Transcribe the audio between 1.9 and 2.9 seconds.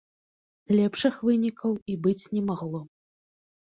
і быць не магло.